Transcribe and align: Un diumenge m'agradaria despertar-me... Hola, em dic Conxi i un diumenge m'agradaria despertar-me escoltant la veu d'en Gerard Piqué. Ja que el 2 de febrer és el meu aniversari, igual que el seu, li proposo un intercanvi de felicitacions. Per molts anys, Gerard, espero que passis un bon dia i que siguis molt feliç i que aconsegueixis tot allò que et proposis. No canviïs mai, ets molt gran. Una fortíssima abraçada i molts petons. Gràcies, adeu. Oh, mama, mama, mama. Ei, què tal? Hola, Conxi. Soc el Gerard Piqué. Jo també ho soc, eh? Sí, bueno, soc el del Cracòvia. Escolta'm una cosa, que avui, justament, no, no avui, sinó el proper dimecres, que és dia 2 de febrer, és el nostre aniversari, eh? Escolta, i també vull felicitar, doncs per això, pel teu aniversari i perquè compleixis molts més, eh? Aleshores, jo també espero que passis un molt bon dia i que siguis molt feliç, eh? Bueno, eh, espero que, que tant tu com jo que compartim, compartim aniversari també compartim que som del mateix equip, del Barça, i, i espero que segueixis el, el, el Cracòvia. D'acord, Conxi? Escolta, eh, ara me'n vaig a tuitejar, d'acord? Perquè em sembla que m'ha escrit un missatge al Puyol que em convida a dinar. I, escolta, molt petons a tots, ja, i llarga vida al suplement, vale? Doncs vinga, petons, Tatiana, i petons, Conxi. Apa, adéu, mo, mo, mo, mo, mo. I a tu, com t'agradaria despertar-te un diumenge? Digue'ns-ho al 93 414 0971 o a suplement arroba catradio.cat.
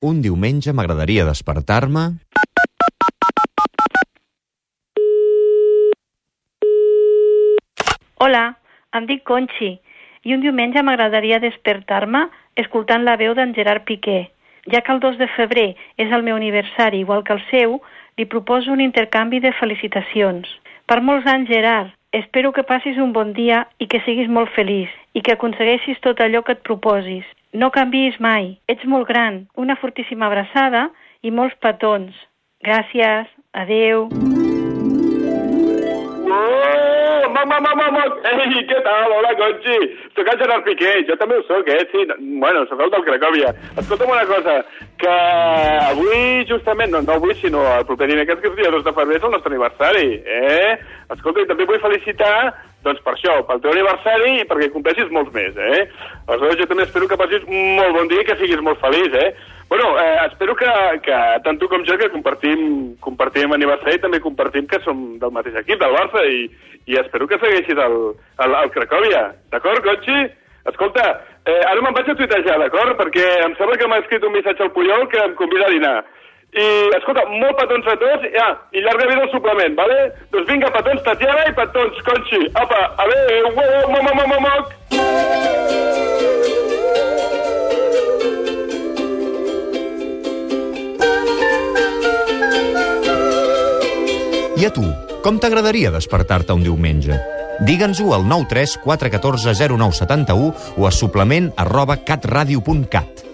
Un 0.00 0.22
diumenge 0.24 0.72
m'agradaria 0.72 1.26
despertar-me... 1.28 2.02
Hola, 8.16 8.44
em 8.96 9.08
dic 9.10 9.20
Conxi 9.28 9.68
i 10.24 10.32
un 10.32 10.40
diumenge 10.40 10.80
m'agradaria 10.80 11.36
despertar-me 11.42 12.22
escoltant 12.62 13.04
la 13.04 13.18
veu 13.20 13.34
d'en 13.36 13.52
Gerard 13.58 13.84
Piqué. 13.90 14.30
Ja 14.72 14.80
que 14.86 14.94
el 14.94 15.02
2 15.04 15.18
de 15.20 15.28
febrer 15.34 15.66
és 16.00 16.08
el 16.16 16.24
meu 16.24 16.38
aniversari, 16.40 17.02
igual 17.04 17.20
que 17.24 17.36
el 17.36 17.42
seu, 17.50 17.76
li 18.16 18.24
proposo 18.24 18.72
un 18.72 18.80
intercanvi 18.80 19.42
de 19.44 19.52
felicitacions. 19.58 20.48
Per 20.88 21.02
molts 21.04 21.28
anys, 21.28 21.52
Gerard, 21.52 21.92
espero 22.22 22.54
que 22.56 22.64
passis 22.72 22.96
un 22.96 23.12
bon 23.12 23.36
dia 23.36 23.66
i 23.76 23.84
que 23.84 24.00
siguis 24.08 24.32
molt 24.32 24.48
feliç 24.56 24.96
i 25.12 25.20
que 25.20 25.36
aconsegueixis 25.36 26.00
tot 26.00 26.24
allò 26.24 26.40
que 26.40 26.56
et 26.56 26.64
proposis. 26.64 27.28
No 27.50 27.72
canviïs 27.74 28.14
mai, 28.22 28.52
ets 28.70 28.84
molt 28.86 29.08
gran. 29.08 29.40
Una 29.58 29.74
fortíssima 29.80 30.28
abraçada 30.28 30.84
i 31.26 31.32
molts 31.34 31.56
petons. 31.58 32.14
Gràcies, 32.62 33.26
adeu. 33.58 34.04
Oh, 36.30 37.30
mama, 37.34 37.58
mama, 37.58 37.74
mama. 37.90 38.04
Ei, 38.30 38.62
què 38.70 38.78
tal? 38.86 39.16
Hola, 39.16 39.34
Conxi. 39.40 39.80
Soc 40.14 40.30
el 40.30 40.38
Gerard 40.44 40.62
Piqué. 40.68 40.92
Jo 41.10 41.18
també 41.18 41.40
ho 41.40 41.44
soc, 41.48 41.66
eh? 41.74 41.82
Sí, 41.90 42.06
bueno, 42.38 42.62
soc 42.70 42.84
el 42.86 42.94
del 42.94 43.06
Cracòvia. 43.08 43.50
Escolta'm 43.82 44.14
una 44.14 44.26
cosa, 44.30 44.60
que 45.02 45.18
avui, 45.90 46.46
justament, 46.46 46.94
no, 46.94 47.02
no 47.02 47.18
avui, 47.18 47.34
sinó 47.42 47.66
el 47.80 47.86
proper 47.88 48.12
dimecres, 48.12 48.38
que 48.38 48.52
és 48.52 48.58
dia 48.62 48.70
2 48.70 48.86
de 48.86 48.94
febrer, 48.94 49.18
és 49.18 49.26
el 49.26 49.34
nostre 49.34 49.50
aniversari, 49.50 50.08
eh? 50.22 50.78
Escolta, 51.16 51.42
i 51.42 51.50
també 51.50 51.66
vull 51.66 51.82
felicitar, 51.82 52.36
doncs 52.84 53.00
per 53.04 53.14
això, 53.14 53.36
pel 53.48 53.60
teu 53.62 53.72
aniversari 53.74 54.34
i 54.40 54.46
perquè 54.48 54.70
compleixis 54.72 55.10
molts 55.12 55.32
més, 55.34 55.56
eh? 55.56 55.86
Aleshores, 56.26 56.58
jo 56.60 56.66
també 56.70 56.86
espero 56.86 57.08
que 57.08 57.18
passis 57.20 57.46
un 57.46 57.74
molt 57.78 57.96
bon 57.96 58.10
dia 58.12 58.24
i 58.24 58.28
que 58.28 58.36
siguis 58.40 58.62
molt 58.64 58.80
feliç, 58.82 59.16
eh? 59.20 59.30
Bueno, 59.70 59.92
eh, 60.02 60.26
espero 60.26 60.56
que, 60.58 60.70
que 61.04 61.18
tant 61.44 61.60
tu 61.60 61.68
com 61.70 61.84
jo 61.86 61.94
que 62.00 62.10
compartim, 62.10 62.96
compartim 63.04 63.52
aniversari 63.54 64.00
també 64.02 64.18
compartim 64.24 64.66
que 64.66 64.80
som 64.82 65.04
del 65.20 65.34
mateix 65.36 65.60
equip, 65.60 65.78
del 65.78 65.94
Barça, 65.94 66.24
i, 66.26 66.48
i 66.90 66.98
espero 66.98 67.28
que 67.30 67.38
segueixis 67.38 67.78
el, 67.78 67.98
el, 68.46 68.56
el 68.64 68.72
Cracòvia. 68.74 69.28
D'acord, 69.52 69.84
Conxi? 69.84 70.24
Escolta, 70.70 71.04
eh, 71.46 71.60
ara 71.68 71.84
me'n 71.84 71.94
vaig 71.96 72.10
a 72.10 72.16
tuitejar, 72.18 72.56
d'acord? 72.60 72.96
Perquè 72.98 73.28
em 73.44 73.54
sembla 73.60 73.78
que 73.78 73.88
m'ha 73.88 74.00
escrit 74.02 74.26
un 74.26 74.34
missatge 74.34 74.66
al 74.66 74.72
Puyol 74.74 75.06
que 75.12 75.22
em 75.22 75.36
convida 75.38 75.68
a 75.68 75.74
dinar. 75.76 75.94
I, 76.50 76.62
escolta, 76.96 77.22
molt 77.30 77.54
petons 77.60 77.86
a 77.86 77.94
tots, 78.00 78.24
ja, 78.34 78.48
i 78.74 78.82
llarga 78.82 79.06
vida 79.06 79.22
al 79.22 79.30
suplement, 79.30 79.76
vale? 79.78 79.98
Doncs 80.34 80.48
vinga, 80.50 80.70
petons, 80.74 81.02
Tatiana, 81.06 81.44
i 81.46 81.54
petons, 81.54 82.00
Conxi. 82.02 82.42
Apa, 82.58 82.80
adéu, 83.04 83.52
mo, 83.54 83.62
mo, 83.94 84.00
mo, 84.18 84.26
mo, 84.26 84.38
mo. 84.42 84.54
I 94.58 94.66
a 94.66 94.74
tu, 94.74 94.82
com 95.22 95.38
t'agradaria 95.38 95.94
despertar-te 95.94 96.52
un 96.52 96.66
diumenge? 96.66 97.14
Digue'ns-ho 97.62 98.10
al 98.16 98.26
93 98.26 98.80
414 98.82 99.54
0971 99.54 100.52
o 100.76 100.86
a 100.88 100.90
suplement 100.90 101.52
arroba 101.56 102.02
catradio.cat. 102.02 103.29